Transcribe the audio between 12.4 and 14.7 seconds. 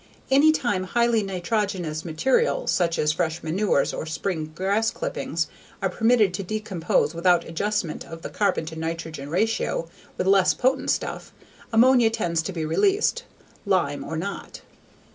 to be released, lime or not.